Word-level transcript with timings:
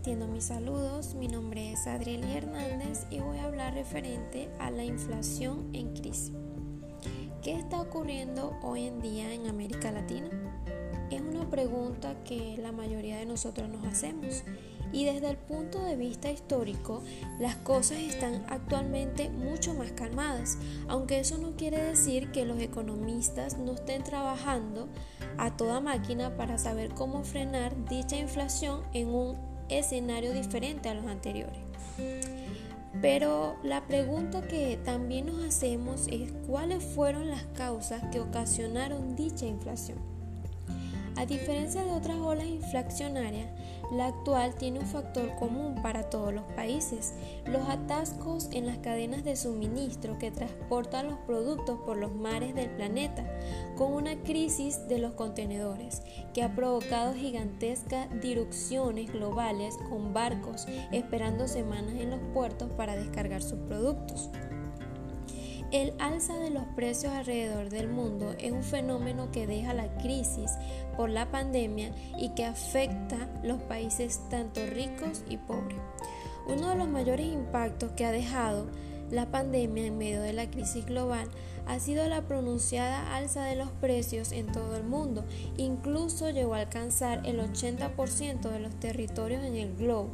extiendo 0.00 0.26
mis 0.28 0.44
saludos. 0.44 1.14
Mi 1.14 1.28
nombre 1.28 1.72
es 1.72 1.86
Adriel 1.86 2.24
Hernández 2.24 3.04
y 3.10 3.18
voy 3.18 3.36
a 3.36 3.44
hablar 3.44 3.74
referente 3.74 4.48
a 4.58 4.70
la 4.70 4.82
inflación 4.82 5.68
en 5.74 5.92
crisis. 5.92 6.32
¿Qué 7.42 7.52
está 7.52 7.82
ocurriendo 7.82 8.58
hoy 8.62 8.86
en 8.86 9.02
día 9.02 9.34
en 9.34 9.46
América 9.46 9.92
Latina? 9.92 10.30
Es 11.10 11.20
una 11.20 11.50
pregunta 11.50 12.14
que 12.24 12.56
la 12.56 12.72
mayoría 12.72 13.18
de 13.18 13.26
nosotros 13.26 13.68
nos 13.68 13.84
hacemos 13.84 14.42
y 14.90 15.04
desde 15.04 15.28
el 15.28 15.36
punto 15.36 15.84
de 15.84 15.96
vista 15.96 16.30
histórico 16.30 17.02
las 17.38 17.56
cosas 17.56 17.98
están 17.98 18.46
actualmente 18.48 19.28
mucho 19.28 19.74
más 19.74 19.92
calmadas, 19.92 20.56
aunque 20.88 21.20
eso 21.20 21.36
no 21.36 21.56
quiere 21.56 21.78
decir 21.78 22.32
que 22.32 22.46
los 22.46 22.58
economistas 22.58 23.58
no 23.58 23.72
estén 23.72 24.02
trabajando 24.02 24.88
a 25.36 25.58
toda 25.58 25.82
máquina 25.82 26.38
para 26.38 26.56
saber 26.56 26.94
cómo 26.94 27.22
frenar 27.22 27.84
dicha 27.84 28.16
inflación 28.16 28.80
en 28.94 29.08
un 29.08 29.49
escenario 29.70 30.32
diferente 30.32 30.88
a 30.88 30.94
los 30.94 31.06
anteriores. 31.06 31.60
Pero 33.00 33.56
la 33.62 33.86
pregunta 33.86 34.42
que 34.42 34.78
también 34.84 35.26
nos 35.26 35.44
hacemos 35.44 36.06
es 36.08 36.32
cuáles 36.46 36.82
fueron 36.82 37.30
las 37.30 37.44
causas 37.54 38.02
que 38.12 38.20
ocasionaron 38.20 39.16
dicha 39.16 39.46
inflación. 39.46 39.98
A 41.20 41.26
diferencia 41.26 41.84
de 41.84 41.92
otras 41.92 42.16
olas 42.16 42.46
inflacionarias, 42.46 43.46
la 43.92 44.06
actual 44.06 44.54
tiene 44.54 44.78
un 44.78 44.86
factor 44.86 45.34
común 45.34 45.74
para 45.82 46.08
todos 46.08 46.32
los 46.32 46.44
países, 46.54 47.12
los 47.44 47.68
atascos 47.68 48.48
en 48.52 48.64
las 48.64 48.78
cadenas 48.78 49.22
de 49.22 49.36
suministro 49.36 50.18
que 50.18 50.30
transportan 50.30 51.08
los 51.08 51.18
productos 51.26 51.78
por 51.80 51.98
los 51.98 52.14
mares 52.14 52.54
del 52.54 52.70
planeta, 52.70 53.22
con 53.76 53.92
una 53.92 54.16
crisis 54.22 54.88
de 54.88 54.96
los 54.96 55.12
contenedores 55.12 56.00
que 56.32 56.42
ha 56.42 56.54
provocado 56.54 57.12
gigantescas 57.12 58.08
disrupciones 58.22 59.12
globales 59.12 59.76
con 59.90 60.14
barcos 60.14 60.66
esperando 60.90 61.48
semanas 61.48 61.96
en 61.96 62.08
los 62.08 62.20
puertos 62.32 62.70
para 62.78 62.96
descargar 62.96 63.42
sus 63.42 63.58
productos. 63.68 64.30
El 65.72 65.92
alza 66.00 66.36
de 66.36 66.50
los 66.50 66.64
precios 66.74 67.12
alrededor 67.12 67.70
del 67.70 67.88
mundo 67.88 68.34
es 68.40 68.50
un 68.50 68.64
fenómeno 68.64 69.30
que 69.30 69.46
deja 69.46 69.72
la 69.72 69.86
crisis 69.98 70.50
por 70.96 71.10
la 71.10 71.30
pandemia 71.30 71.92
y 72.18 72.30
que 72.30 72.44
afecta 72.44 73.28
los 73.44 73.62
países 73.62 74.20
tanto 74.30 74.60
ricos 74.66 75.22
y 75.28 75.36
pobres. 75.36 75.78
Uno 76.48 76.70
de 76.70 76.74
los 76.74 76.88
mayores 76.88 77.26
impactos 77.26 77.92
que 77.92 78.04
ha 78.04 78.10
dejado 78.10 78.66
la 79.12 79.30
pandemia 79.30 79.86
en 79.86 79.96
medio 79.96 80.20
de 80.22 80.32
la 80.32 80.50
crisis 80.50 80.86
global 80.86 81.28
ha 81.66 81.78
sido 81.78 82.08
la 82.08 82.22
pronunciada 82.22 83.14
alza 83.14 83.44
de 83.44 83.54
los 83.54 83.70
precios 83.70 84.32
en 84.32 84.50
todo 84.50 84.74
el 84.74 84.82
mundo, 84.82 85.24
incluso 85.56 86.30
llegó 86.30 86.54
a 86.54 86.60
alcanzar 86.60 87.24
el 87.24 87.38
80% 87.38 88.50
de 88.50 88.58
los 88.58 88.74
territorios 88.80 89.44
en 89.44 89.54
el 89.54 89.76
globo. 89.76 90.10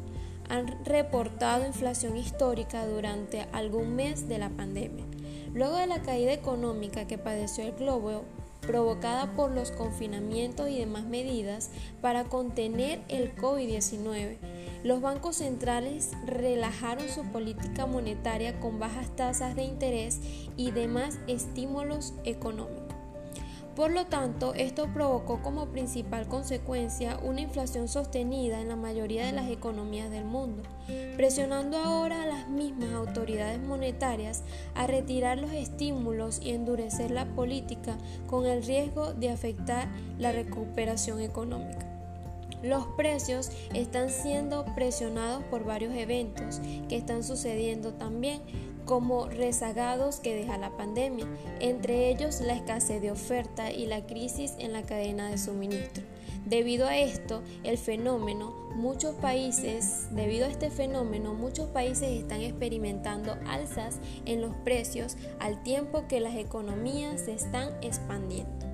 Han 0.49 0.85
reportado 0.85 1.65
inflación 1.65 2.15
histórica 2.15 2.85
durante 2.85 3.47
algún 3.53 3.95
mes 3.95 4.29
de 4.29 4.37
la 4.37 4.49
pandemia. 4.49 5.05
Luego 5.57 5.77
de 5.77 5.87
la 5.87 6.03
caída 6.03 6.33
económica 6.33 7.07
que 7.07 7.17
padeció 7.17 7.63
el 7.63 7.71
globo, 7.71 8.25
provocada 8.61 9.33
por 9.33 9.49
los 9.49 9.71
confinamientos 9.71 10.69
y 10.69 10.77
demás 10.77 11.05
medidas 11.05 11.71
para 11.99 12.25
contener 12.25 13.01
el 13.07 13.35
COVID-19, 13.35 14.37
los 14.83 15.01
bancos 15.01 15.37
centrales 15.37 16.11
relajaron 16.27 17.09
su 17.09 17.23
política 17.31 17.87
monetaria 17.87 18.59
con 18.59 18.77
bajas 18.77 19.15
tasas 19.15 19.55
de 19.55 19.63
interés 19.63 20.19
y 20.57 20.69
demás 20.69 21.17
estímulos 21.25 22.13
económicos. 22.23 22.86
Por 23.77 23.91
lo 23.91 24.07
tanto, 24.07 24.55
esto 24.55 24.91
provocó 24.91 25.43
como 25.43 25.67
principal 25.67 26.27
consecuencia 26.27 27.19
una 27.21 27.41
inflación 27.41 27.87
sostenida 27.87 28.59
en 28.59 28.69
la 28.69 28.75
mayoría 28.75 29.27
de 29.27 29.33
las 29.33 29.51
economías 29.51 30.09
del 30.09 30.25
mundo, 30.25 30.63
presionando 31.15 31.77
ahora 31.77 32.23
a 32.23 32.25
las 32.25 32.49
mismas 32.49 32.91
autoridades 32.93 33.59
monetarias 33.59 34.41
a 34.73 34.87
retirar 34.87 35.37
los 35.37 35.51
estímulos 35.51 36.39
y 36.41 36.53
endurecer 36.53 37.11
la 37.11 37.25
política 37.35 37.99
con 38.25 38.47
el 38.47 38.63
riesgo 38.63 39.13
de 39.13 39.29
afectar 39.29 39.87
la 40.17 40.31
recuperación 40.31 41.21
económica. 41.21 41.85
Los 42.63 42.87
precios 42.97 43.51
están 43.75 44.09
siendo 44.09 44.65
presionados 44.73 45.43
por 45.51 45.65
varios 45.65 45.93
eventos 45.93 46.61
que 46.89 46.97
están 46.97 47.23
sucediendo 47.23 47.93
también 47.93 48.41
como 48.87 49.27
rezagados 49.27 50.19
que 50.19 50.33
deja 50.33 50.57
la 50.57 50.75
pandemia, 50.75 51.27
entre 51.59 52.09
ellos 52.09 52.41
la 52.41 52.53
escasez 52.53 53.01
de 53.01 53.11
oferta 53.11 53.71
y 53.71 53.85
la 53.85 54.07
crisis 54.07 54.55
en 54.57 54.73
la 54.73 54.81
cadena 54.81 55.29
de 55.29 55.37
suministro. 55.37 56.03
Debido 56.45 56.87
a 56.87 56.97
esto, 56.97 57.43
el 57.63 57.77
fenómeno, 57.77 58.55
muchos 58.75 59.15
países, 59.15 60.07
debido 60.11 60.45
a 60.45 60.49
este 60.49 60.71
fenómeno, 60.71 61.33
muchos 61.33 61.67
países 61.69 62.09
están 62.09 62.41
experimentando 62.41 63.35
alzas 63.45 63.99
en 64.25 64.41
los 64.41 64.55
precios 64.63 65.17
al 65.39 65.61
tiempo 65.61 66.07
que 66.07 66.21
las 66.21 66.35
economías 66.35 67.21
se 67.21 67.33
están 67.33 67.71
expandiendo. 67.81 68.66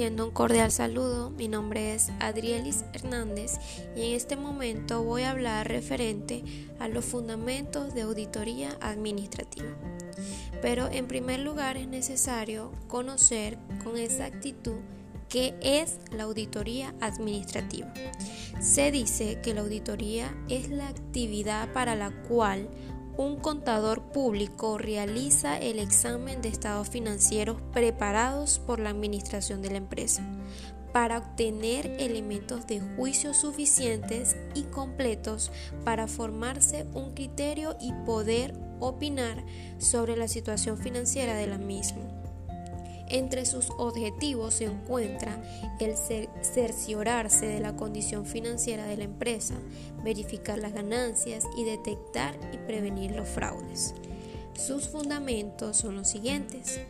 Un 0.00 0.30
cordial 0.30 0.72
saludo. 0.72 1.28
Mi 1.28 1.46
nombre 1.46 1.92
es 1.94 2.10
Adrielis 2.20 2.86
Hernández 2.94 3.58
y 3.94 4.08
en 4.08 4.14
este 4.14 4.34
momento 4.34 5.02
voy 5.02 5.24
a 5.24 5.30
hablar 5.30 5.68
referente 5.68 6.42
a 6.78 6.88
los 6.88 7.04
fundamentos 7.04 7.92
de 7.92 8.00
auditoría 8.00 8.78
administrativa. 8.80 9.68
Pero 10.62 10.88
en 10.90 11.06
primer 11.06 11.40
lugar 11.40 11.76
es 11.76 11.86
necesario 11.86 12.72
conocer 12.88 13.58
con 13.84 13.98
exactitud 13.98 14.78
qué 15.28 15.54
es 15.60 15.98
la 16.12 16.22
auditoría 16.22 16.94
administrativa. 17.02 17.92
Se 18.58 18.90
dice 18.90 19.40
que 19.42 19.52
la 19.52 19.60
auditoría 19.60 20.34
es 20.48 20.70
la 20.70 20.88
actividad 20.88 21.74
para 21.74 21.94
la 21.94 22.10
cual 22.22 22.70
un 23.16 23.36
contador 23.36 24.02
público 24.12 24.78
realiza 24.78 25.58
el 25.58 25.78
examen 25.78 26.40
de 26.42 26.48
estados 26.48 26.88
financieros 26.88 27.60
preparados 27.72 28.58
por 28.58 28.80
la 28.80 28.90
administración 28.90 29.62
de 29.62 29.70
la 29.70 29.76
empresa 29.78 30.22
para 30.92 31.18
obtener 31.18 31.86
elementos 31.98 32.66
de 32.66 32.80
juicio 32.80 33.34
suficientes 33.34 34.36
y 34.54 34.62
completos 34.64 35.52
para 35.84 36.08
formarse 36.08 36.86
un 36.94 37.14
criterio 37.14 37.76
y 37.80 37.92
poder 38.04 38.54
opinar 38.80 39.44
sobre 39.78 40.16
la 40.16 40.26
situación 40.26 40.78
financiera 40.78 41.34
de 41.34 41.46
la 41.46 41.58
misma. 41.58 42.09
Entre 43.10 43.44
sus 43.44 43.70
objetivos 43.76 44.54
se 44.54 44.66
encuentra 44.66 45.42
el 45.80 45.94
cerciorarse 46.42 47.46
de 47.46 47.60
la 47.60 47.74
condición 47.74 48.24
financiera 48.24 48.86
de 48.86 48.96
la 48.96 49.04
empresa, 49.04 49.54
verificar 50.04 50.58
las 50.58 50.72
ganancias 50.72 51.44
y 51.56 51.64
detectar 51.64 52.36
y 52.52 52.58
prevenir 52.58 53.10
los 53.10 53.28
fraudes. 53.28 53.94
Sus 54.54 54.88
fundamentos 54.88 55.76
son 55.76 55.96
los 55.96 56.08
siguientes. 56.08 56.80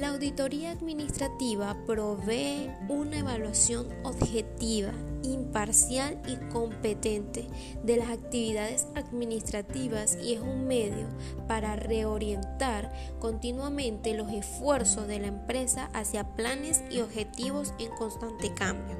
La 0.00 0.08
auditoría 0.08 0.72
administrativa 0.72 1.76
provee 1.86 2.68
una 2.88 3.20
evaluación 3.20 3.86
objetiva, 4.02 4.92
imparcial 5.22 6.20
y 6.26 6.34
competente 6.52 7.46
de 7.84 7.98
las 7.98 8.08
actividades 8.08 8.88
administrativas 8.96 10.18
y 10.20 10.34
es 10.34 10.40
un 10.40 10.66
medio 10.66 11.06
para 11.46 11.76
reorientar 11.76 12.92
continuamente 13.20 14.14
los 14.14 14.32
esfuerzos 14.32 15.06
de 15.06 15.20
la 15.20 15.28
empresa 15.28 15.88
hacia 15.92 16.34
planes 16.34 16.82
y 16.90 16.98
objetivos 17.00 17.72
en 17.78 17.90
constante 17.92 18.52
cambio. 18.52 18.96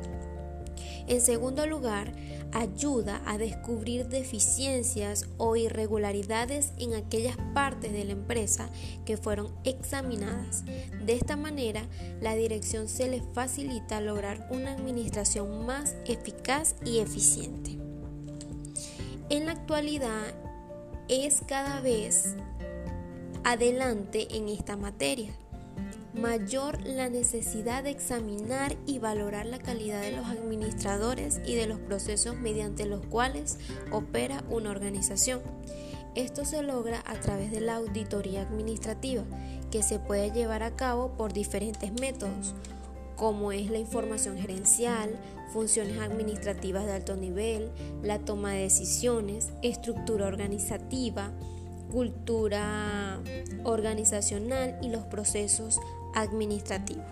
En 1.07 1.21
segundo 1.21 1.67
lugar, 1.67 2.13
ayuda 2.53 3.21
a 3.27 3.37
descubrir 3.37 4.09
deficiencias 4.09 5.27
o 5.37 5.57
irregularidades 5.57 6.73
en 6.79 6.95
aquellas 6.95 7.37
partes 7.53 7.93
de 7.93 8.05
la 8.05 8.13
empresa 8.13 8.71
que 9.05 9.17
fueron 9.17 9.53
examinadas. 9.65 10.65
De 11.05 11.15
esta 11.15 11.37
manera, 11.37 11.83
la 12.21 12.35
dirección 12.35 12.89
se 12.89 13.09
le 13.09 13.23
facilita 13.35 14.01
lograr 14.01 14.49
una 14.51 14.73
administración 14.73 15.67
más 15.67 15.95
eficaz 16.07 16.77
y 16.85 17.01
eficiente. 17.01 17.79
En 19.29 19.47
la 19.47 19.53
actualidad 19.53 20.35
es 21.09 21.43
cada 21.47 21.81
vez 21.81 22.35
adelante 23.43 24.37
en 24.37 24.49
esta 24.49 24.77
materia 24.77 25.35
mayor 26.15 26.81
la 26.87 27.09
necesidad 27.09 27.83
de 27.83 27.91
examinar 27.91 28.77
y 28.87 28.99
valorar 28.99 29.47
la 29.47 29.59
calidad 29.59 30.01
de 30.01 30.13
los 30.13 30.27
administradores 30.27 31.41
y 31.45 31.55
de 31.57 31.67
los 31.67 31.81
procesos 31.81 32.37
mediante 32.37 32.87
los 32.87 33.05
cuales 33.07 33.59
opera 33.91 34.45
una 34.49 34.71
organización. 34.71 35.41
Esto 36.15 36.45
se 36.45 36.63
logra 36.63 37.03
a 37.07 37.15
través 37.15 37.51
de 37.51 37.61
la 37.61 37.77
auditoría 37.77 38.43
administrativa, 38.43 39.25
que 39.73 39.83
se 39.83 39.99
puede 39.99 40.31
llevar 40.31 40.63
a 40.63 40.77
cabo 40.77 41.17
por 41.17 41.33
diferentes 41.33 41.93
métodos, 42.01 42.55
como 43.17 43.51
es 43.51 43.69
la 43.71 43.79
información 43.79 44.39
gerencial, 44.39 45.11
funciones 45.53 45.99
administrativas 45.99 46.87
de 46.87 46.93
alto 46.93 47.17
nivel, 47.17 47.71
la 48.03 48.21
toma 48.21 48.53
de 48.53 48.63
decisiones, 48.63 49.51
estructura 49.63 50.27
organizativa, 50.27 51.33
cultura 51.91 53.21
organizacional 53.65 54.79
y 54.83 54.89
los 54.89 55.05
procesos 55.05 55.81
administrativos. 56.15 57.05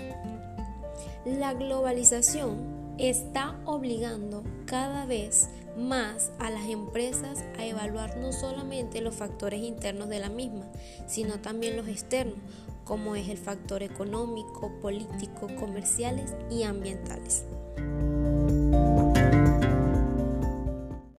La 1.25 1.55
globalización 1.55 2.95
está 2.99 3.59
obligando 3.65 4.43
cada 4.67 5.07
vez 5.07 5.49
más 5.77 6.31
a 6.39 6.51
las 6.51 6.69
empresas 6.69 7.45
a 7.59 7.65
evaluar 7.65 8.17
no 8.19 8.33
solamente 8.33 9.01
los 9.01 9.15
factores 9.15 9.63
internos 9.63 10.09
de 10.09 10.19
la 10.19 10.29
misma, 10.29 10.67
sino 11.07 11.41
también 11.41 11.77
los 11.77 11.89
externos, 11.89 12.39
como 12.85 13.17
es 13.17 13.29
el 13.29 13.39
factor 13.39 13.83
económico, 13.83 14.73
político, 14.81 15.49
comerciales 15.59 16.35
y 16.51 16.65
ambientales. 16.65 17.45